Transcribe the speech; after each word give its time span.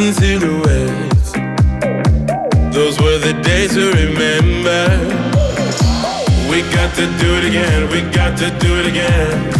December, 0.00 0.08
lost 0.08 0.22
in 0.22 0.42
a 0.42 0.50
thousand 0.50 1.12
silhouettes. 1.20 1.32
Those 2.74 2.98
were 3.00 3.18
the 3.18 3.34
days 3.42 3.74
to 3.74 3.92
remember. 3.92 4.82
We 6.50 6.62
got 6.72 6.94
to 6.96 7.06
do 7.20 7.28
it 7.36 7.44
again, 7.44 7.88
we 7.90 8.00
got 8.10 8.38
to 8.38 8.50
do 8.58 8.80
it 8.80 8.86
again. 8.86 9.52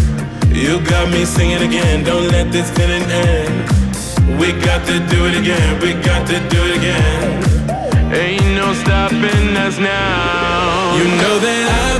You 0.54 0.80
got 0.86 1.10
me 1.10 1.24
singing 1.24 1.62
again, 1.62 2.04
don't 2.04 2.28
let 2.28 2.50
this 2.52 2.70
feeling 2.70 3.02
end. 3.02 3.68
We 4.40 4.52
got 4.52 4.86
to 4.86 4.98
do 5.08 5.26
it 5.26 5.36
again, 5.38 5.80
we 5.80 5.92
got 6.02 6.26
to 6.28 6.38
do 6.48 6.60
it 6.66 6.76
again. 6.78 7.44
Ain't 8.12 8.54
no 8.56 8.72
stopping 8.74 9.56
us 9.56 9.78
now. 9.78 10.96
You 10.96 11.04
know 11.20 11.38
that 11.38 11.64
I've 11.84 11.99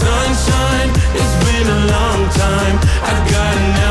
sunshine. 0.00 0.90
It's 1.14 1.36
been 1.44 1.68
a 1.78 1.80
long 1.94 2.20
time. 2.30 2.76
I've 3.08 3.24
got 3.30 3.52
an 3.56 3.85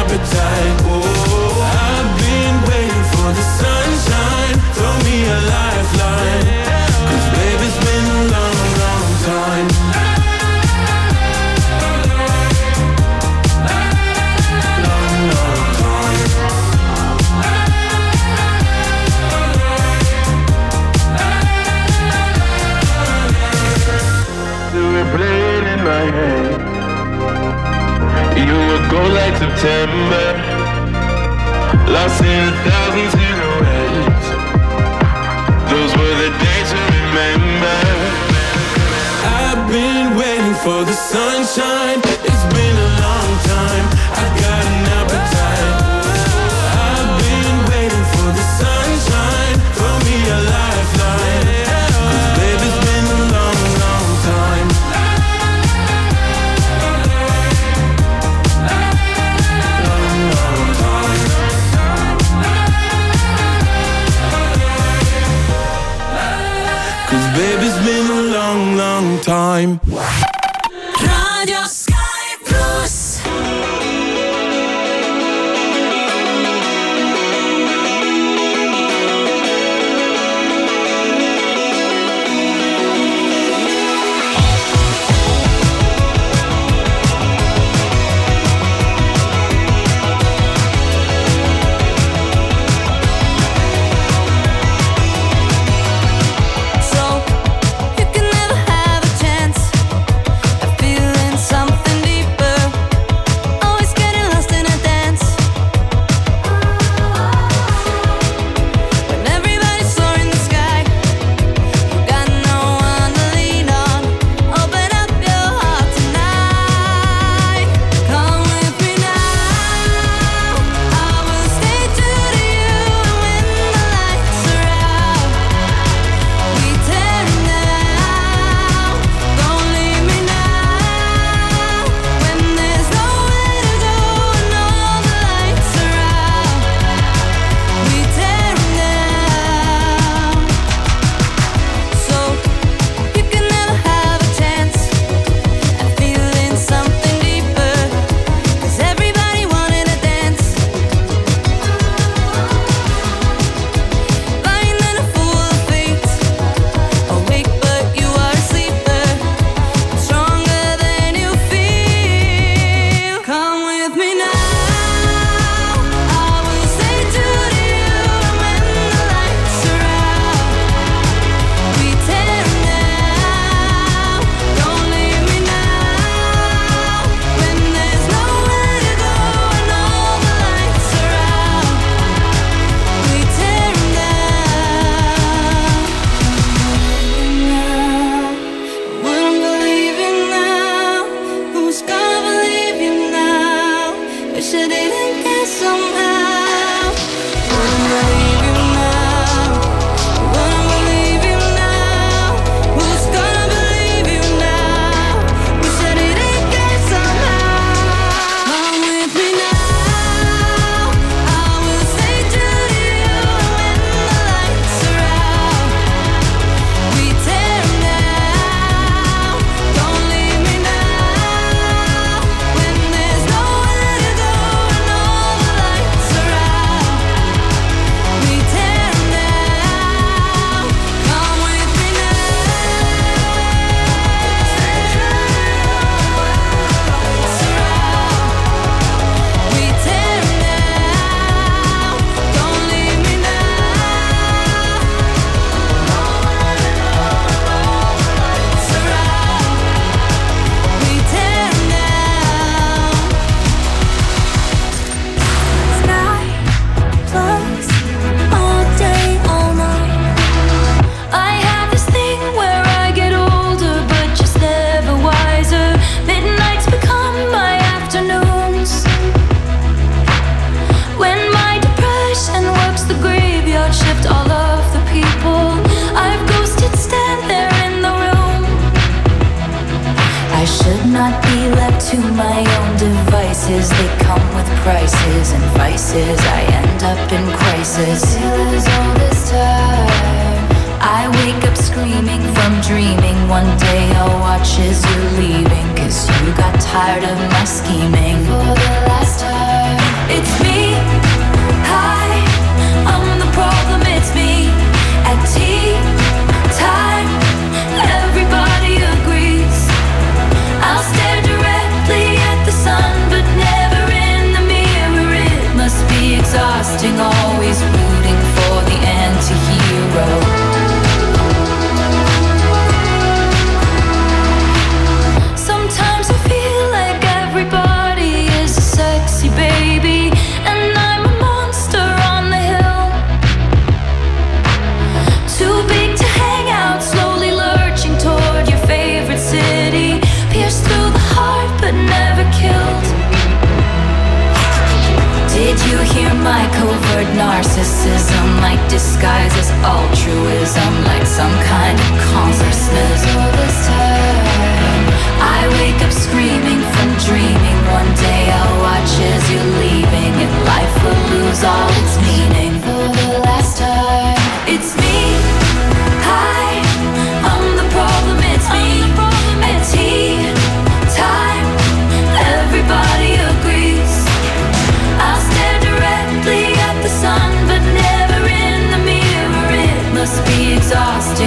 my 346.26 346.44
covert 346.58 347.06
narcissism, 347.14 348.26
like 348.42 348.62
disguise 348.68 349.34
as 349.38 349.52
altruism, 349.62 350.74
like 350.90 351.06
some 351.06 351.36
kind 351.54 351.78
of 351.78 351.92
consciousness. 352.10 353.00
This 353.38 353.58
time, 353.70 354.86
I 355.22 355.40
wake 355.62 355.80
up 355.86 355.94
screaming 355.94 356.62
from 356.74 356.90
dreaming. 357.06 357.60
One 357.80 357.92
day 358.02 358.24
I'll 358.40 358.58
watch 358.68 358.92
as 359.14 359.24
you're 359.32 359.52
leaving, 359.66 360.14
and 360.26 360.34
life 360.50 360.76
will 360.84 361.02
lose 361.14 361.44
all 361.44 361.70
its 361.82 361.96
meaning. 362.02 363.15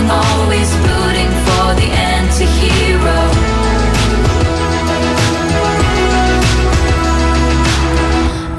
always 0.06 0.70
rooting 0.86 1.32
for 1.46 1.74
the 1.80 1.88
anti-hero. 2.14 3.20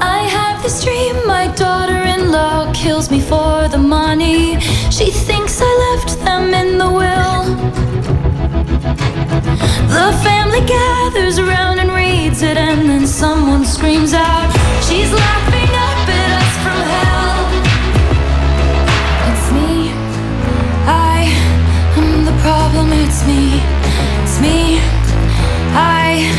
I 0.00 0.20
have 0.36 0.62
this 0.62 0.84
dream, 0.84 1.16
my 1.26 1.46
daughter-in-law 1.54 2.72
kills 2.74 3.10
me 3.10 3.20
for 3.20 3.68
the 3.68 3.78
money. 3.78 4.60
She 4.90 5.10
thinks 5.10 5.60
I 5.62 5.72
left 5.86 6.18
them 6.24 6.52
in 6.52 6.78
the 6.78 6.90
will. 6.90 7.44
The 9.96 10.08
family 10.22 10.62
gathers 10.66 11.38
around 11.38 11.78
and 11.78 11.90
reads 11.90 12.42
it, 12.42 12.56
and 12.56 12.88
then 12.88 13.06
someone 13.06 13.64
screams 13.64 14.12
out, 14.12 14.50
She's 14.86 15.12
laughing 15.12 15.70
up 15.88 16.08
at 16.08 16.30
us 16.42 16.54
from 16.64 16.80
hell. 16.92 17.09
problem, 22.40 22.92
it's 22.92 23.26
me, 23.26 23.60
it's 24.22 24.40
me. 24.40 24.80
I, 25.76 26.30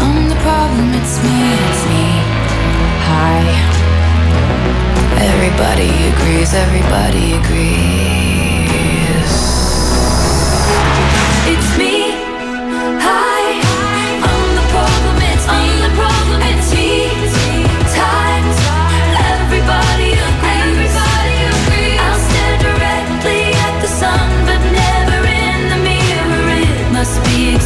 I'm 0.00 0.28
the 0.28 0.38
problem, 0.46 0.94
it's 0.94 1.16
me, 1.24 1.36
it's 1.66 1.82
me. 1.92 2.06
Hi. 3.10 3.42
Everybody 5.30 5.90
agrees, 6.10 6.54
everybody 6.54 7.34
agrees. 7.40 8.05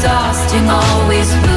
exhausting, 0.03 0.67
always. 0.67 1.50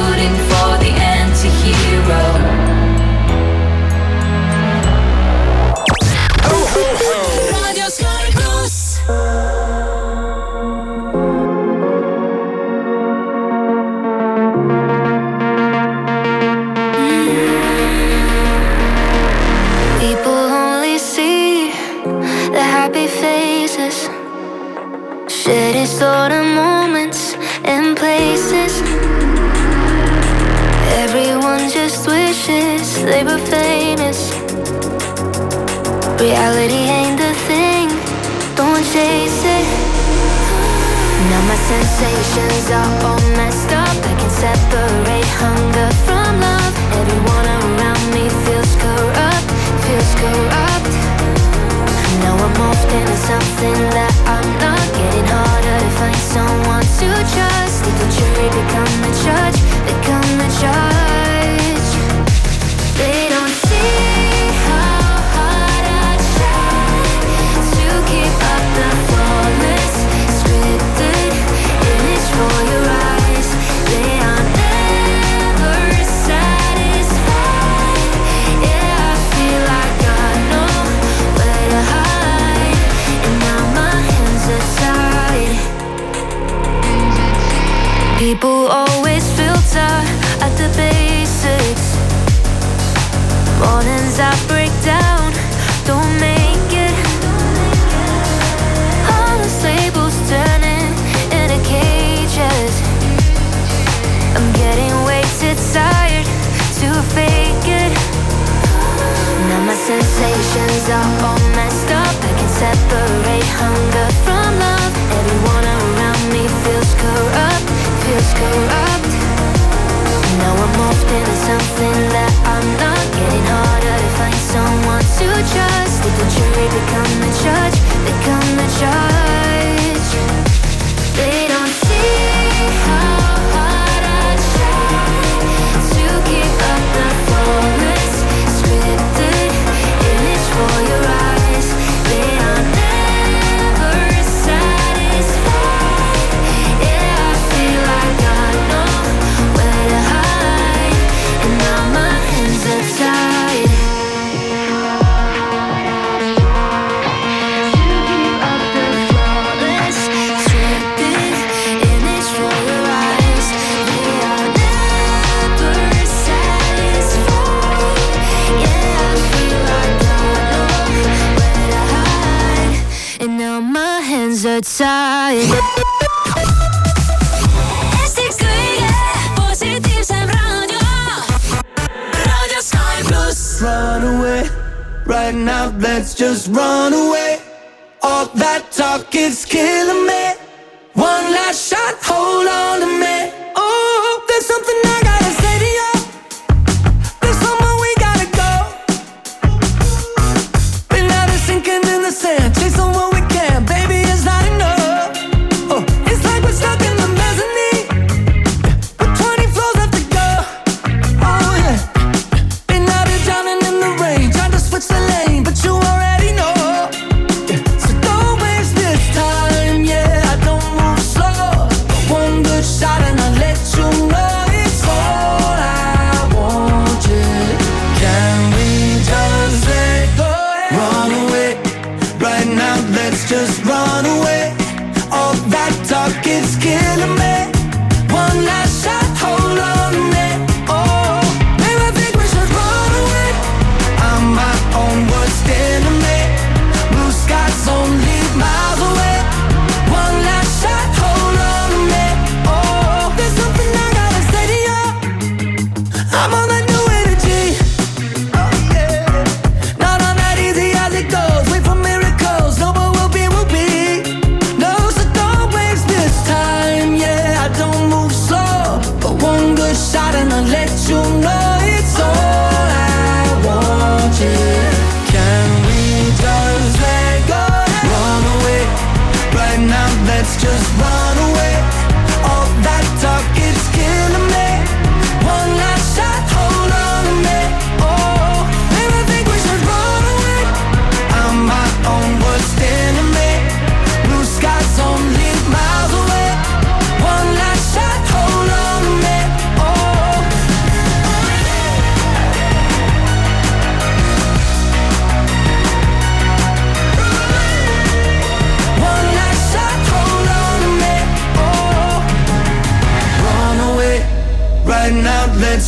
kids, 236.22 236.56
kids. 236.56 236.93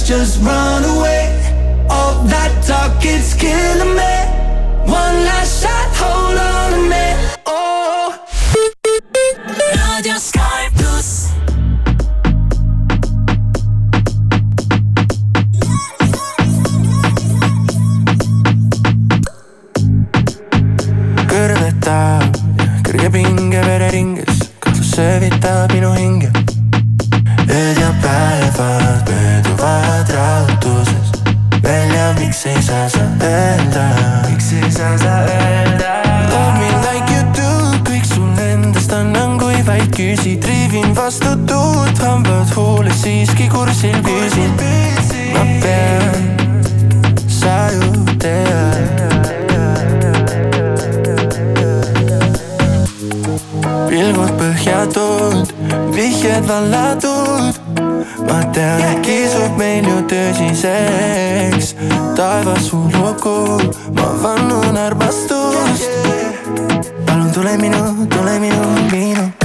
just 0.06 0.40
run 0.40 0.84
away. 0.84 1.26
All 1.90 2.22
that 2.26 2.62
talk, 2.64 3.04
it's 3.04 3.34
killing 3.34 3.95
me. 3.95 3.95
küsi, 39.96 40.40
triivin 40.40 40.96
vastu 40.96 41.28
tuult, 41.48 41.98
hambad 41.98 42.50
huules 42.56 43.02
siiski 43.02 43.48
kursil 43.48 43.96
püsin. 44.04 44.50
ma 45.32 45.44
pean, 45.62 46.26
sa 47.28 47.70
ju 47.72 48.04
tead. 48.20 49.06
pilgud 53.88 54.34
põhja 54.40 54.82
tood, 54.92 55.54
vihjed 55.96 56.44
vallatud. 56.50 57.56
ma 58.28 58.42
tean, 58.52 59.00
kisub 59.06 59.56
meil 59.56 59.88
ju 59.88 59.96
tõsiseks, 60.12 61.72
taevas 62.20 62.68
su 62.68 62.82
lugu, 62.92 63.38
ma 63.96 64.12
vannun 64.22 64.76
armastust. 64.76 65.88
palun 67.06 67.32
tule 67.32 67.56
minu, 67.64 67.82
tule 68.12 68.38
minu, 68.44 68.70
minu 68.92 69.35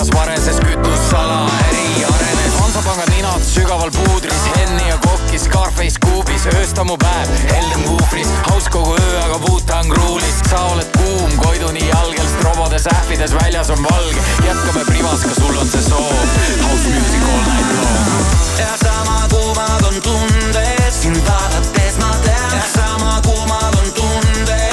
lõbumajas 0.00 0.10
vareses 0.16 0.58
kütussala, 0.64 1.44
äri 1.68 2.04
arenes, 2.08 2.54
Hansapanga 2.56 3.04
ninad 3.10 3.42
sügaval 3.44 3.90
puudris, 3.92 4.46
Henni 4.56 4.88
ja 4.88 4.96
kokki, 5.04 5.38
Scarface 5.38 6.00
kuubis, 6.00 6.46
ööstamu 6.56 6.96
päev, 6.96 7.28
heldem 7.50 7.82
kuufris, 7.84 8.28
haus 8.48 8.68
kogu 8.72 8.94
öö, 8.96 9.18
aga 9.20 9.36
Wu-Tang 9.44 9.92
ruulis, 9.92 10.40
sa 10.48 10.62
oled 10.72 10.88
kuum, 10.96 11.36
Koiduni 11.36 11.84
jalgel, 11.88 12.28
strobodes 12.38 12.86
ähvides, 12.86 13.34
väljas 13.42 13.70
on 13.70 13.84
valge, 13.84 14.24
jätkame 14.46 14.84
privas, 14.88 15.20
ka 15.20 15.34
sul 15.36 15.60
on 15.60 15.68
see 15.68 15.84
soov, 15.84 16.24
house 16.64 16.88
music 16.88 17.28
all 17.34 17.44
night 17.50 17.70
long. 17.76 18.24
ja 18.58 18.72
sama 18.84 19.20
kuumad 19.28 19.84
on 19.84 20.00
tunded 20.00 20.92
sind 21.02 21.20
vaadates 21.28 22.00
ma 22.00 22.14
tean. 22.24 22.56
Ja 22.56 22.64
sama 22.72 23.20
kuumad 23.24 23.76
on 23.84 23.92
tunded 23.92 24.69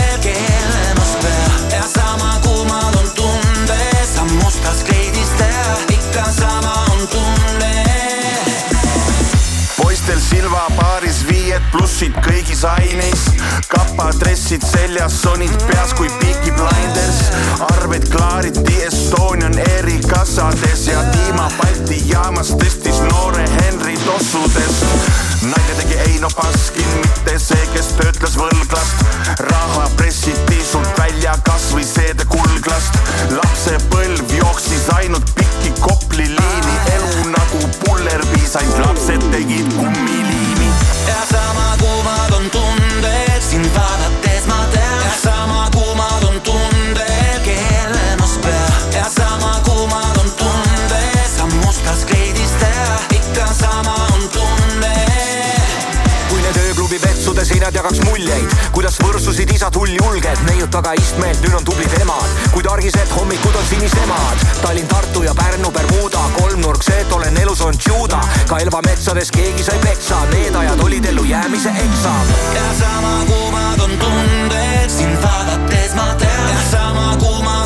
poistel 10.08 10.39
Silva 10.39 10.67
baaris 10.78 11.17
viied 11.28 11.63
plussid 11.72 12.15
kõigis 12.24 12.62
aines 12.63 13.26
kapadressid 13.67 14.63
seljas, 14.63 15.17
sonid 15.24 15.52
peas 15.67 15.91
kui 15.98 16.08
Peaky 16.22 16.54
Blinders. 16.56 17.20
Arved 17.74 18.08
klaariti 18.13 18.78
Estonian 18.88 19.58
Airi 19.65 19.98
kassades 20.08 20.86
ja 20.88 21.02
Dima 21.12 21.50
Balti 21.58 22.00
jaamas 22.08 22.54
tõstis 22.56 23.02
noore 23.10 23.43
Henry 23.58 23.98
tossudest. 24.06 24.86
Naine 25.43 25.76
tegi 25.82 26.00
Eino 26.06 26.32
Baskin, 26.38 26.88
mitte 27.02 27.36
see, 27.41 27.67
kes 27.74 27.91
töötles 28.00 28.39
võlglast. 28.39 29.04
Raha 29.50 29.89
pressiti 30.00 30.63
sult 30.72 30.88
välja 31.02 31.36
kasvõi 31.48 31.84
seede 31.88 32.26
kulglast. 32.32 32.96
Lapsepõlv 33.36 34.38
jooksis 34.39 34.88
ainult 35.02 35.36
pikki 35.36 35.76
Kopli 35.82 36.30
liini 36.32 36.80
elu 36.96 37.28
nagu 37.34 37.62
pullerpiis, 37.84 38.56
ainult 38.62 38.86
lapsed 38.86 39.26
vetsude 57.38 57.45
seinad 57.45 57.76
jagaks 57.76 58.00
muljeid, 58.08 58.54
kuidas 58.73 58.95
võrsusid 59.02 59.52
isad 59.54 59.76
hulljulged, 59.78 60.39
neiud 60.47 60.71
taga 60.73 60.93
istmeel, 60.97 61.36
nüüd 61.43 61.58
on 61.60 61.65
tublid 61.67 61.93
emad, 62.02 62.32
kuid 62.54 62.69
argised 62.71 63.12
hommikud 63.13 63.56
on 63.60 63.67
sinisemad. 63.69 64.45
Tallinn, 64.63 64.88
Tartu 64.89 65.21
ja 65.26 65.36
Pärnu, 65.38 65.69
Bermuda, 65.71 66.23
kolmnurk, 66.39 66.82
see, 66.88 66.97
et 67.04 67.13
olen 67.13 67.38
elus 67.43 67.62
on 67.62 67.78
tšuuda, 67.78 68.21
ka 68.50 68.62
Elva 68.63 68.82
metsades 68.88 69.30
keegi 69.36 69.65
sai 69.67 69.78
peksa, 69.86 70.23
need 70.34 70.56
ajad 70.56 70.82
olid 70.88 71.06
ellujäämise 71.13 71.76
eksam. 71.86 72.34
ja 72.56 72.65
sama 72.80 73.13
kuumad 73.30 73.86
on 73.86 73.93
tunded 74.02 74.89
sind 74.89 75.21
vaadates 75.21 75.93
ma 75.93 76.10
tean. 76.17 76.58
Sama 76.71 77.17
kuumad 77.21 77.57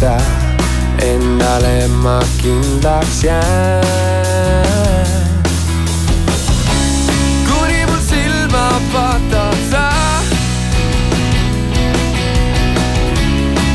takista, 0.00 0.16
endale 0.98 1.88
ma 1.88 2.20
kindlaks 2.42 3.24
jään. 3.24 3.86
kuni 7.48 7.86
mul 7.86 8.00
silma 8.08 8.80
vaatad 8.92 9.56
sa 9.70 9.92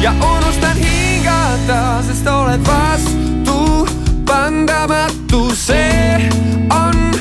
ja 0.01 0.11
unustan 0.11 0.77
hingata, 0.77 2.03
sest 2.07 2.27
oled 2.27 2.61
vastupandamatu, 2.67 5.55
see 5.55 6.29
on 6.69 7.11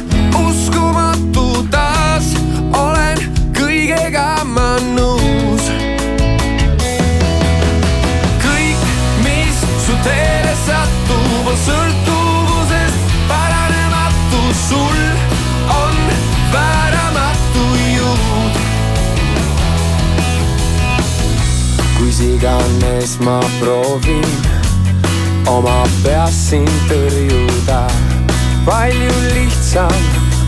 uskumatu, 0.48 1.66
taas 1.70 2.24
olen 2.72 3.18
kõigega 3.58 4.44
ma 4.44 4.78
kus 22.20 22.26
iganes 22.26 23.18
ma 23.20 23.40
proovin 23.60 24.24
oma 25.48 25.84
peas 26.04 26.34
sind 26.50 26.68
tõrjuda, 26.88 27.86
palju 28.66 29.14
lihtsam 29.34 29.94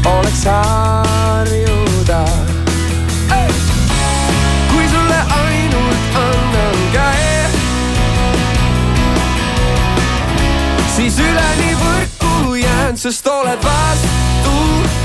oleks 0.07 0.45
harjuda. 0.45 2.25
kui 4.71 4.89
sulle 4.89 5.21
ainult 5.41 6.17
annan 6.17 6.79
käe, 6.93 7.47
siis 10.97 11.19
üleni 11.19 11.73
võrku 11.85 12.55
jään, 12.55 12.97
sest 12.97 13.27
oled 13.27 13.65
vastupandamatu, 13.65 15.02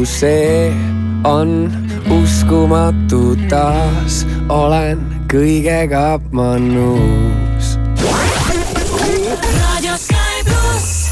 vastupandamatu, 0.00 0.06
see 0.06 0.72
on 1.24 1.70
uskumatu, 2.10 3.36
taas 3.48 4.24
olen 4.48 4.98
kõigega 5.28 6.20
ma 6.32 6.56
nõus. 6.58 7.76
raadio 9.60 9.96
Sky 9.96 10.44
pluss. 10.44 11.10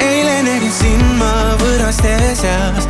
eile 0.00 0.42
nägin 0.42 0.72
sind 0.72 1.04
ma 1.18 1.56
võõraste 1.60 2.34
seas, 2.34 2.89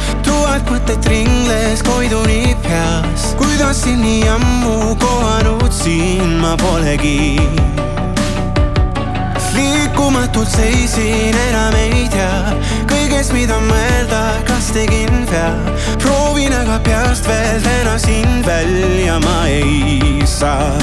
tuhat 0.65 0.81
mõtet 0.81 1.07
ringles 1.09 1.83
koiduni 1.83 2.57
peas. 2.63 3.35
kuidas 3.39 3.83
siin 3.83 4.01
nii 4.03 4.29
ammu 4.29 4.97
kohanud 4.97 5.73
siin 5.73 6.39
ma 6.41 6.57
polegi. 6.57 7.41
liikumatult 9.55 10.49
seisin, 10.49 11.37
enam 11.49 11.75
ei 11.75 12.09
tea 12.11 12.57
kõigest, 12.87 13.33
mida 13.33 13.61
mõelda, 13.61 14.43
kas 14.47 14.73
tegin 14.73 15.27
vea. 15.31 15.55
proovin 15.99 16.53
aga 16.53 16.81
peast 16.85 17.27
veel 17.27 17.61
täna 17.63 17.99
sind 17.99 18.45
välja 18.47 19.19
ma 19.19 19.47
ei 19.47 20.23
saa 20.27 20.77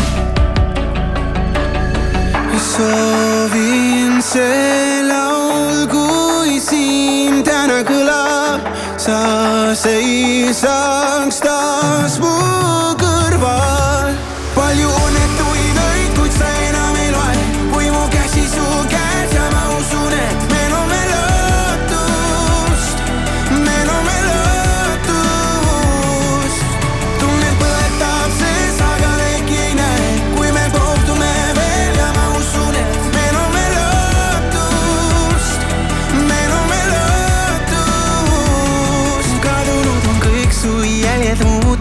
soovin 2.58 4.22
see 4.22 5.02
laul, 5.08 5.88
kui 5.90 6.60
siin 6.60 7.44
täna 7.44 7.82
kõlab, 7.88 8.37
sa 9.08 9.72
seisaks 9.72 11.40
taas 11.40 12.20
mu 12.20 12.36
kõrval. 13.00 13.97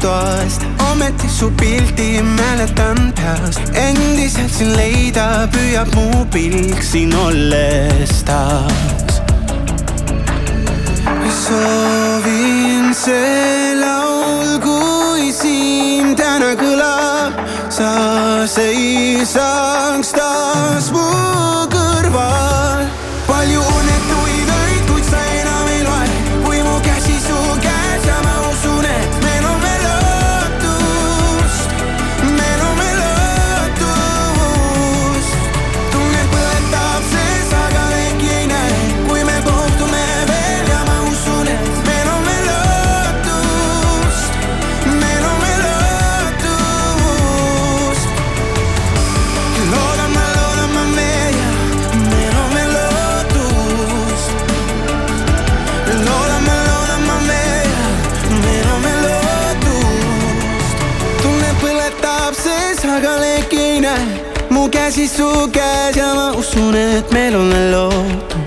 toast, 0.06 0.62
ometi 0.90 1.28
su 1.28 1.50
pildi 1.50 2.22
mäletan 2.22 3.12
peast, 3.18 3.60
endiselt 3.74 4.52
sind 4.54 4.76
leida 4.78 5.26
püüab 5.54 5.90
mu 5.96 6.22
pilk 6.34 6.82
siin 6.86 7.14
olles 7.26 8.12
taas. 8.28 9.18
Soovin 11.46 12.94
see 12.94 13.74
laul, 13.80 14.56
kui 14.62 15.32
siin 15.34 16.14
täna 16.18 16.52
kõlab, 16.60 17.42
sa 17.78 17.90
seisaks 18.50 20.14
taas 20.20 20.92
mu 20.94 21.08
kõrval. 21.74 22.65
Mu 64.66 64.70
käsi 64.72 65.06
su 65.08 65.48
käes 65.52 65.96
ja 65.96 66.14
ma 66.14 66.32
usun, 66.38 66.74
et 66.74 67.12
meil 67.12 67.36
on 67.36 67.50
veel 67.50 67.70
lootust. 67.70 68.45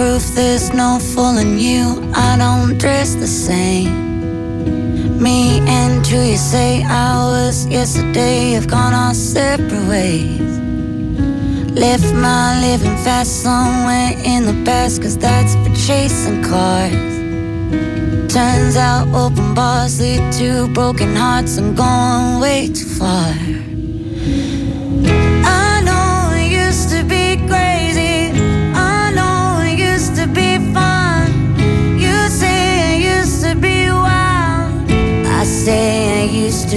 Bulletproof, 0.00 0.34
there's 0.34 0.72
no 0.72 0.98
fooling 0.98 1.58
you. 1.58 2.10
I 2.14 2.36
don't 2.36 2.78
dress 2.78 3.14
the 3.14 3.26
same. 3.26 5.20
Me 5.22 5.60
and 5.66 6.06
who 6.06 6.20
you 6.22 6.36
say 6.36 6.82
I 6.82 7.14
was 7.26 7.66
yesterday 7.66 8.52
have 8.52 8.66
gone 8.66 8.94
our 8.94 9.14
separate 9.14 9.88
ways. 9.88 10.58
Left 11.72 12.12
my 12.14 12.60
living 12.60 12.96
fast 13.04 13.42
somewhere 13.42 14.12
in 14.24 14.44
the 14.46 14.56
past, 14.64 15.02
cause 15.02 15.16
that's 15.16 15.54
for 15.54 15.74
chasing 15.86 16.42
cars. 16.42 17.10
Turns 18.32 18.76
out 18.76 19.08
open 19.14 19.54
bars 19.54 20.00
lead 20.00 20.32
to 20.34 20.68
broken 20.72 21.14
hearts. 21.14 21.58
I'm 21.58 21.74
going 21.74 22.40
way 22.40 22.68
too 22.68 22.86
far. 22.86 23.49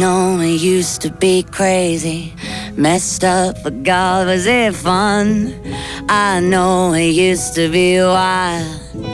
know 0.00 0.38
we 0.38 0.54
used 0.56 1.02
to 1.02 1.10
be 1.10 1.42
crazy. 1.42 2.32
Messed 2.74 3.22
up, 3.22 3.54
but 3.62 3.82
God, 3.82 4.28
was 4.28 4.46
it 4.46 4.74
fun? 4.74 5.54
I 6.08 6.40
know 6.40 6.94
it 6.94 7.10
used 7.10 7.54
to 7.56 7.68
be 7.68 8.00
wild. 8.00 9.09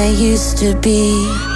they 0.00 0.12
used 0.14 0.56
to 0.56 0.74
be. 0.76 1.49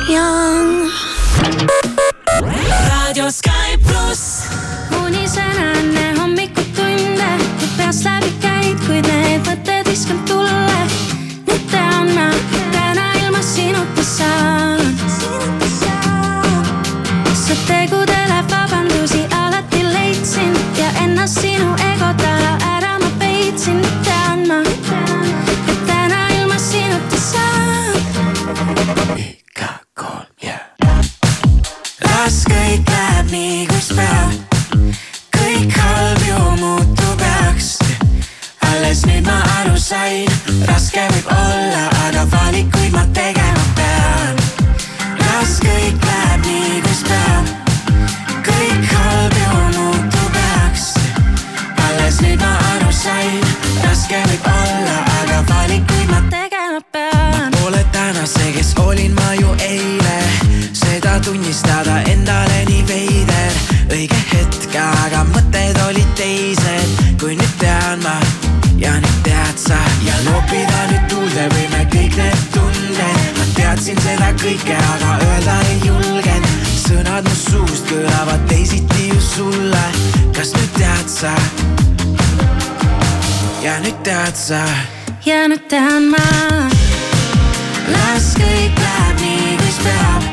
jäänud 85.27 85.69
tean 85.69 86.03
ma. 86.13 86.19
las 87.93 88.35
kõik 88.37 88.79
läheb 88.85 89.21
nii, 89.21 89.57
kuis 89.61 89.81
peab. 89.85 90.24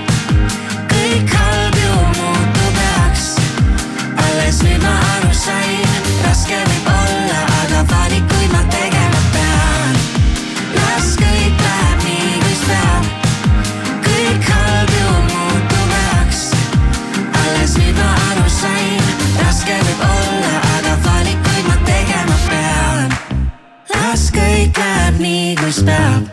paistab. 25.86 26.30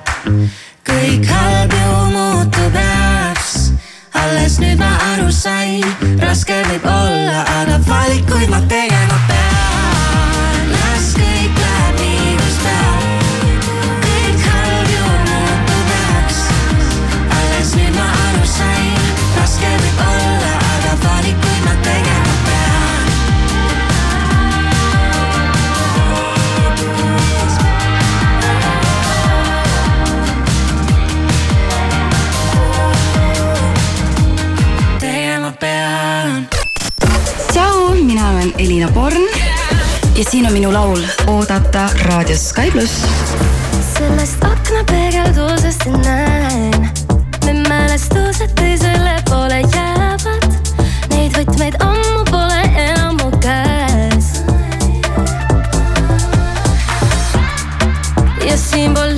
kõik 0.84 1.26
halb 1.26 1.72
ju 1.72 2.10
muutub 2.12 2.74
heaks. 2.74 3.72
alles 4.12 4.58
nüüd 4.58 4.78
ma 4.78 4.92
aru 5.14 5.30
sain, 5.32 5.84
raske 6.20 6.62
võib 6.68 6.84
olla, 6.84 7.44
aga 7.60 7.80
valikuid 7.88 8.50
ma 8.50 8.60
teen. 8.68 8.97
Liina 38.78 38.92
Born 38.92 39.28
ja 40.14 40.24
siin 40.30 40.46
on 40.46 40.52
minu 40.52 40.72
laul 40.72 41.00
Oodata 41.26 41.88
raadios 42.02 42.48
Sky 42.48 42.70
pluss. 42.70 43.02
sellest 43.98 44.44
akna 44.44 44.84
peegeldusest 44.90 45.86
näen, 46.04 46.90
need 47.44 47.68
mälestused 47.68 48.54
teisele 48.54 49.16
poole 49.30 49.60
jäävad, 49.74 50.46
neid 51.10 51.34
võtmeid 51.34 51.80
ammu 51.82 52.22
pole 52.30 52.62
enam 52.84 53.18
mu 53.18 53.32
käes. 53.42 54.30
ja 58.46 58.56
siin 58.56 58.94
pole 58.94 59.17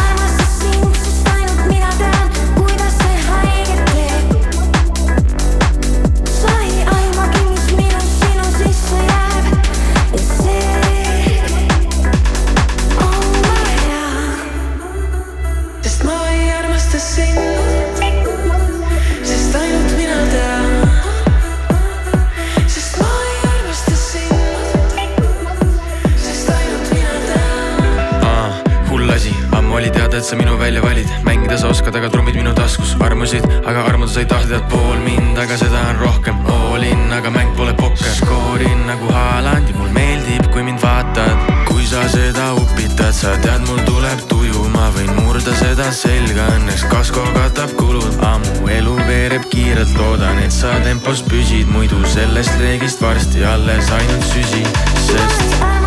tead 34.51 34.67
pool 34.67 34.97
mind, 34.99 35.37
aga 35.39 35.55
seda 35.57 35.79
on 35.89 35.99
rohkem. 36.01 36.39
All 36.51 36.83
in, 36.83 37.11
aga 37.15 37.31
mäng 37.31 37.53
pole 37.55 37.73
pokker. 37.73 38.11
skoorin 38.17 38.83
nagu 38.87 39.07
Haaland 39.13 39.69
ja 39.69 39.75
mul 39.77 39.91
meeldib, 39.95 40.49
kui 40.51 40.63
mind 40.63 40.81
vaatad. 40.83 41.49
kui 41.67 41.85
sa 41.87 42.03
seda 42.11 42.51
upitad, 42.59 43.13
sa 43.15 43.35
tead, 43.43 43.63
mul 43.67 43.79
tuleb 43.87 44.25
tuju, 44.27 44.67
ma 44.75 44.89
võin 44.95 45.11
murda 45.21 45.55
seda 45.55 45.91
selga, 45.95 46.49
õnneks 46.57 46.83
kasko 46.91 47.23
katab 47.35 47.75
kulud. 47.79 48.17
ammu 48.27 48.67
elu 48.77 48.95
veereb 49.07 49.47
kiirelt, 49.53 49.95
loodan, 49.97 50.39
et 50.43 50.51
sa 50.51 50.73
tempos 50.83 51.23
püsid, 51.23 51.71
muidu 51.71 52.03
sellest 52.05 52.59
leegist 52.59 53.01
varsti 53.01 53.45
alles 53.45 53.91
ainult 53.99 54.27
süsi, 54.33 54.65
sest 55.07 55.80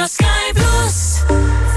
your 0.00 0.08
sky 0.08 0.52
blues. 0.52 1.22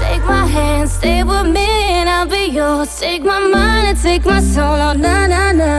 Take 0.00 0.24
my 0.24 0.46
hand, 0.46 0.88
stay 0.88 1.22
with 1.22 1.46
me, 1.46 1.68
and 1.96 2.08
I'll 2.08 2.26
be 2.26 2.46
yours. 2.46 2.98
Take 2.98 3.22
my 3.22 3.38
mind 3.38 3.88
and 3.88 3.98
take 4.00 4.24
my 4.24 4.40
soul. 4.40 4.78
Oh, 4.86 4.94
no, 4.94 5.16
no, 5.34 5.44
no. 5.52 5.72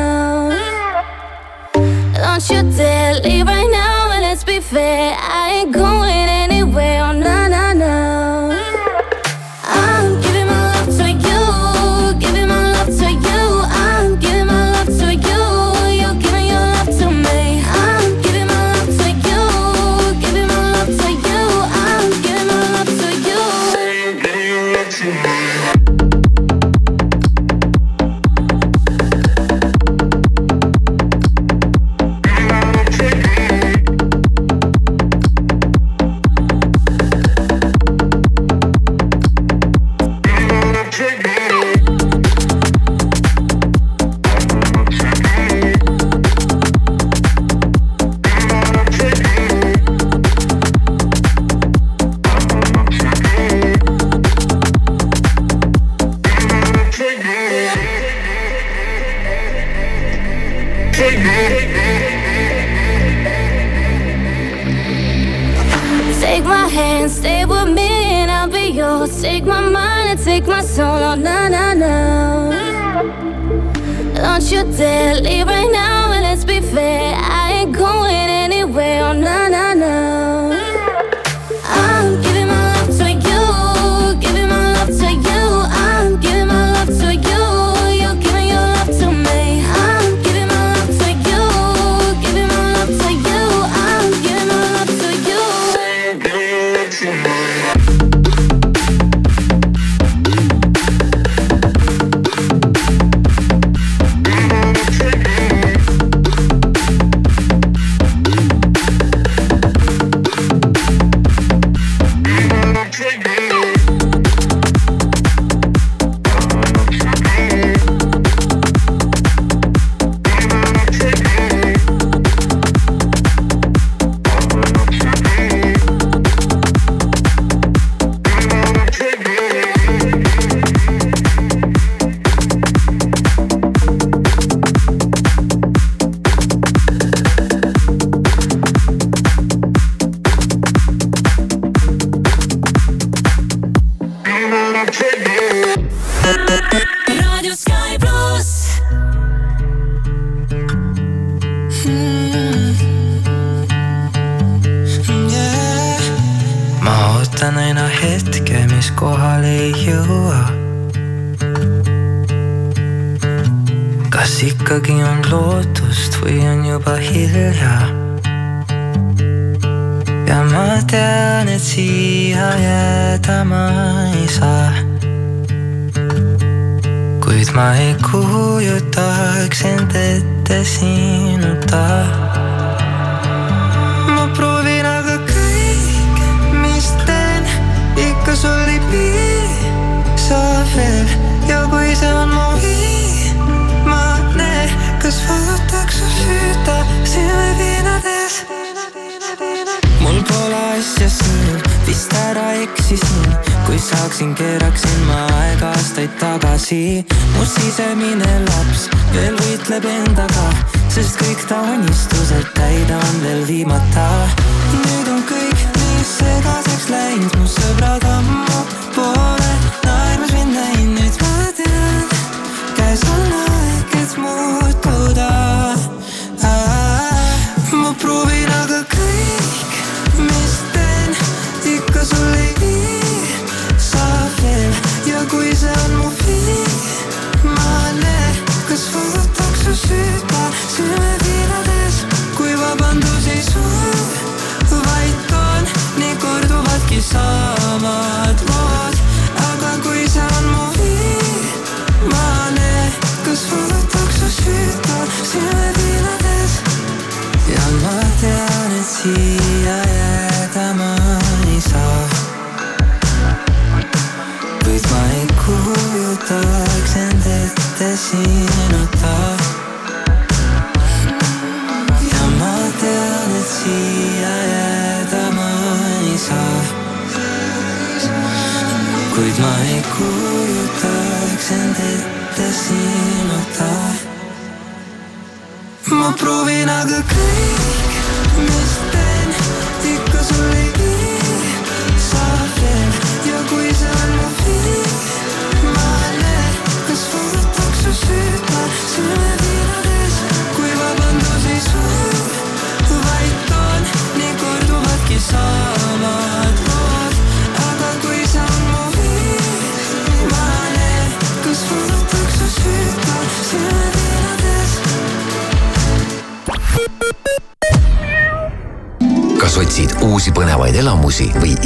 Don't 2.14 2.50
you 2.52 2.62
dare 2.78 3.16
leave 3.22 3.48
right 3.48 3.72
now, 3.72 4.12
and 4.12 4.22
let's 4.22 4.44
be 4.44 4.60
fair. 4.60 5.18
I 5.20 5.44
ain't 5.56 5.72
going 5.74 6.28
anywhere. 6.44 7.04
Oh, 7.06 7.14
no. 7.14 7.35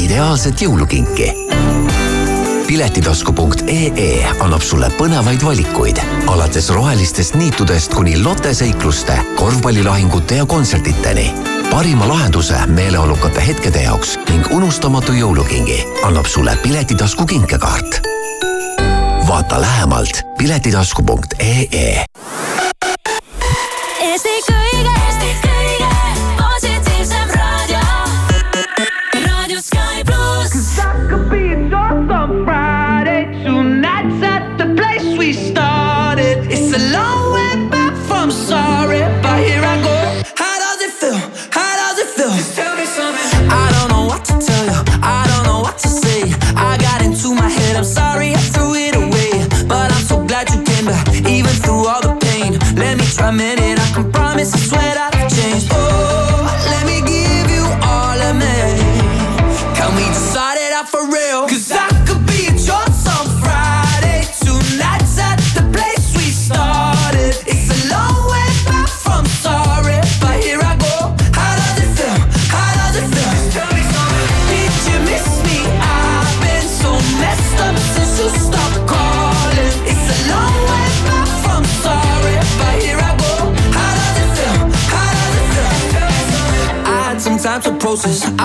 ideaalset 0.10 0.62
jõulukinki. 0.62 1.34
piletitasku.ee 2.68 4.30
annab 4.42 4.64
sulle 4.66 4.88
põnevaid 4.98 5.44
valikuid 5.46 6.00
alates 6.34 6.70
rohelistest 6.74 7.36
niitudest 7.38 7.94
kuni 7.94 8.16
loteseikluste, 8.24 9.20
korvpallilahingute 9.36 10.36
ja 10.42 10.46
kontsertideni 10.46 11.28
parima 11.70 12.08
lahenduse 12.08 12.58
meeleolukate 12.66 13.46
hetkede 13.48 13.84
jaoks 13.86 14.16
ning 14.32 14.50
unustamatu 14.52 15.14
jõulukingi 15.14 15.78
annab 16.04 16.26
sulle 16.26 16.58
Piletitasku 16.64 17.26
kinkekaart. 17.26 18.02
vaata 19.28 19.62
lähemalt 19.62 20.22
piletitasku.ee. 20.38 22.06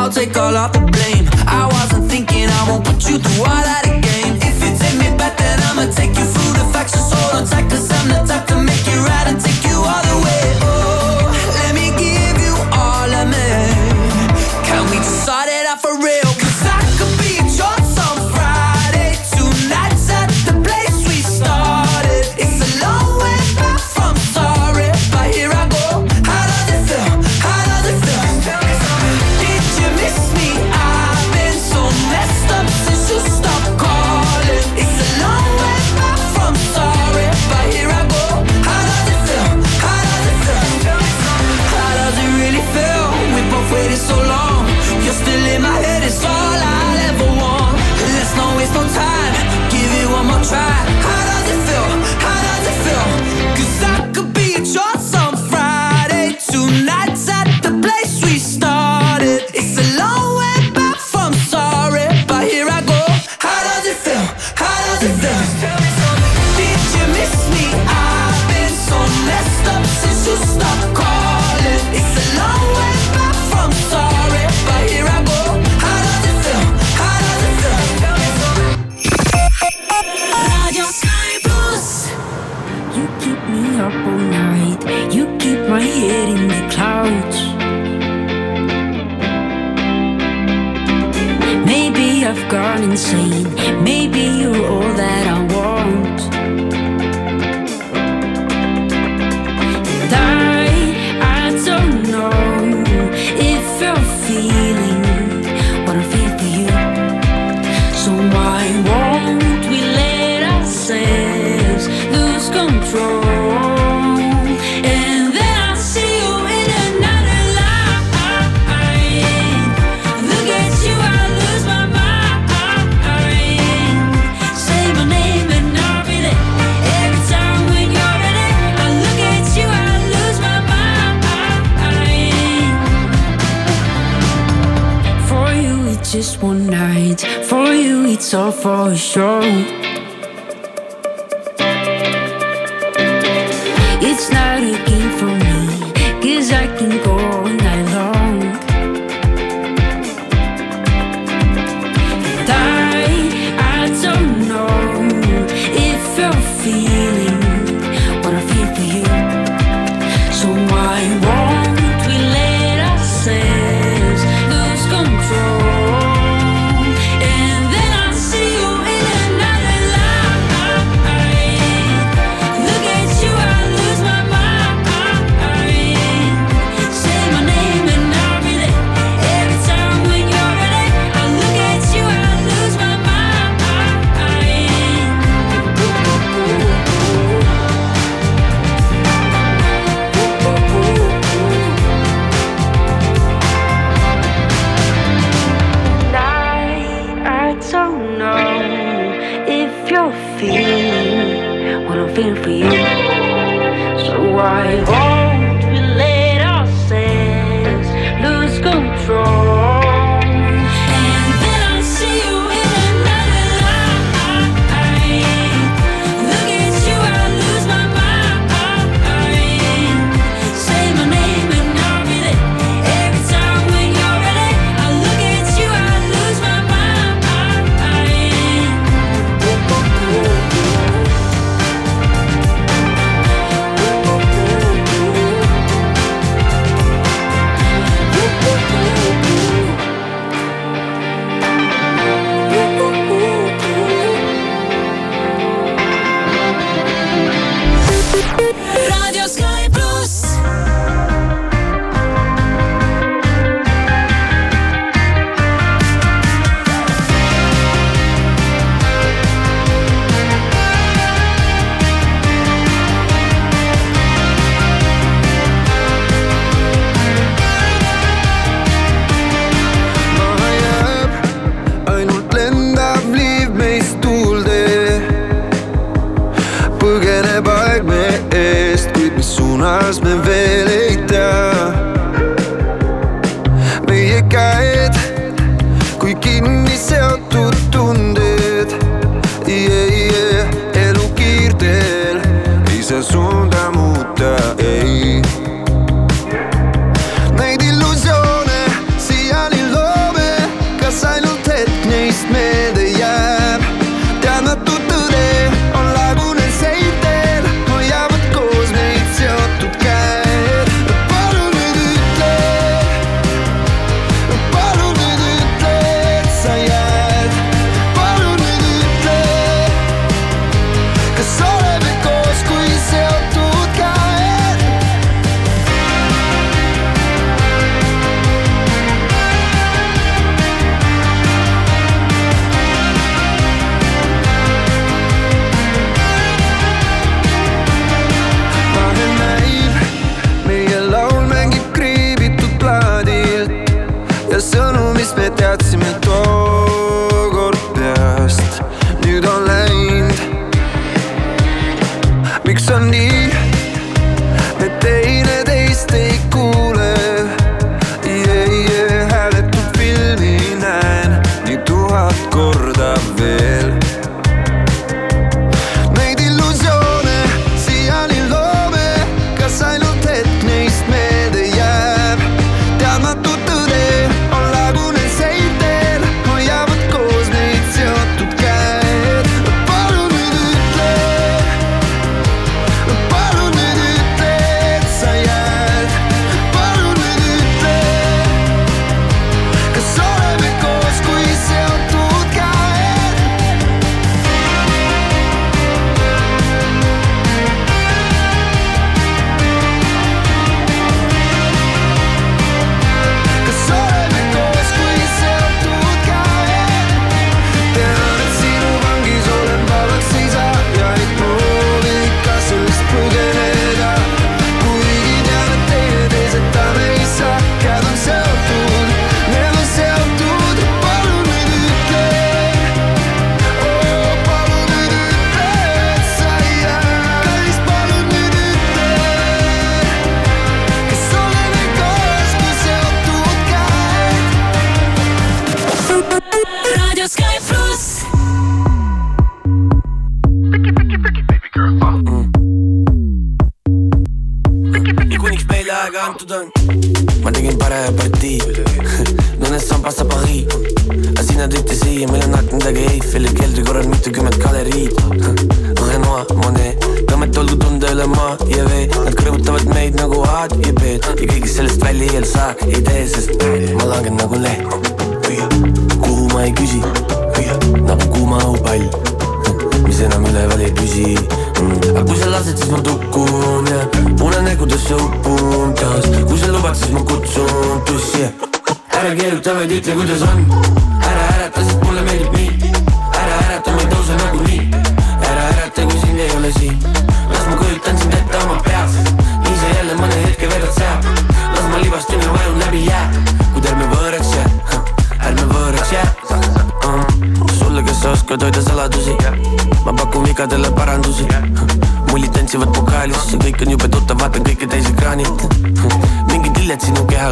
I'll 0.05 0.11
take 0.11 0.37
all 0.37 0.55
of 0.55 0.71
the 0.71 0.81
blame. 0.81 1.27
I 1.49 1.67
wasn't 1.67 2.11
thinking 2.11 2.47
I 2.47 2.69
won't 2.69 2.85
put 2.85 3.09
you 3.09 3.17
through 3.17 3.41
all 3.41 3.65
that. 3.65 3.84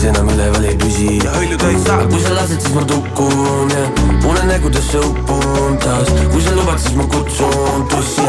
mis 0.00 0.08
enam 0.08 0.28
üleval 0.28 0.64
ei 0.64 0.76
püsi. 0.80 1.18
aga 1.28 2.04
kui 2.08 2.20
sa 2.24 2.30
lased, 2.32 2.60
siis 2.64 2.72
ma 2.72 2.82
tukun 2.88 3.68
ja 3.74 3.82
unenägudesse 4.30 4.98
upun 4.98 5.76
taas, 5.82 6.08
kui 6.32 6.40
sa 6.40 6.54
lubad, 6.56 6.78
siis 6.80 6.94
ma 6.96 7.04
kutsun 7.04 7.84
tussi. 7.90 8.24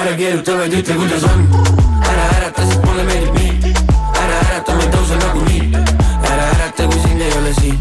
ära 0.00 0.16
keeruta, 0.18 0.56
vaid 0.58 0.74
ütle, 0.74 0.96
kuidas 0.98 1.26
on, 1.30 1.44
ära 2.02 2.24
ärata, 2.38 2.66
sest 2.66 2.82
mulle 2.86 3.04
meeldib 3.06 3.38
nii, 3.38 3.74
ära 4.24 4.40
ärata, 4.40 4.74
ma 4.74 4.82
ei 4.82 4.90
tõuse 4.96 5.20
nagunii, 5.22 5.62
ära 6.32 6.50
ärata, 6.56 6.90
kui 6.90 7.02
sind 7.06 7.22
ei 7.28 7.32
ole 7.38 7.54
siin, 7.60 7.78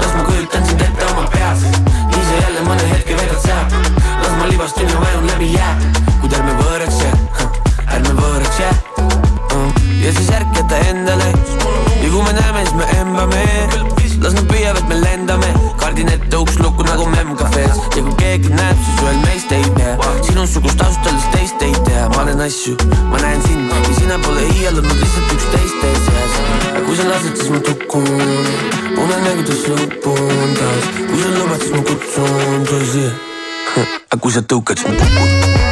las 0.00 0.16
ma 0.16 0.24
kujutan 0.30 0.66
sind 0.70 0.88
ette 0.88 1.12
oma 1.12 1.28
peas, 1.36 1.68
sa 2.16 2.40
jälle 2.40 2.64
mõne 2.64 2.90
hetke 2.94 3.18
vedad 3.20 3.44
seal, 3.44 3.80
las 4.22 4.38
ma 4.40 4.48
libastun 4.48 4.88
ja 4.88 5.04
vajun 5.04 5.28
läbi 5.34 5.52
jää, 5.52 5.74
kuid 6.22 6.40
ärme 6.40 6.56
võõraks 6.62 7.04
jää, 7.04 7.48
ärme 7.90 8.16
võõraks 8.22 8.64
jää. 8.64 8.76
Uh. 9.04 9.68
ja 10.00 10.16
siis 10.16 10.32
ärkada 10.32 10.80
endale 10.88 11.33
kui 12.14 12.22
me 12.22 12.32
näeme, 12.32 12.60
siis 12.60 12.74
me 12.74 12.84
embame, 13.00 13.44
las 14.22 14.34
nad 14.36 14.46
püüavad, 14.46 14.84
me 14.86 15.00
lendame, 15.00 15.48
kardin 15.80 16.12
ette 16.12 16.38
uks 16.38 16.60
lukku 16.62 16.86
nagu 16.86 17.08
memcafe's 17.10 17.80
ja 17.96 18.04
kui 18.04 18.14
keegi 18.20 18.52
näeb, 18.54 18.84
siis 18.86 19.00
ühel 19.02 19.18
meist 19.24 19.54
ei 19.56 19.66
tea, 19.74 19.96
sinusugust 20.28 20.84
ausalt 20.84 21.08
öeldes 21.10 21.26
teist 21.32 21.64
ei 21.66 21.74
tea, 21.88 22.04
ma 22.14 22.22
näen 22.28 22.44
asju, 22.46 22.76
ma 23.10 23.18
näen 23.18 23.42
sind. 23.48 23.74
Ja 23.74 23.96
sina 23.98 24.20
pole 24.22 24.46
iial 24.52 24.78
olnud 24.78 25.02
lihtsalt 25.02 25.34
üks 25.34 25.50
teiste 25.56 25.92
seas, 26.06 26.38
kui 26.86 27.00
sa 27.00 27.10
lased, 27.10 27.34
siis 27.42 27.50
ma 27.50 27.60
tukun, 27.66 28.08
unenägudes 28.94 29.66
lõpun 29.72 30.56
taas, 30.62 30.90
kui 31.02 31.18
sa 31.18 31.34
lubad, 31.34 31.60
siis 31.66 31.74
ma 31.74 31.84
kutsun 31.90 32.66
tõsi, 32.70 33.06
aga 34.12 34.22
kui 34.22 34.38
sa 34.38 34.46
tõukad, 34.54 34.78
siis 34.78 34.94
ma 34.94 35.02
kukun. 35.02 35.63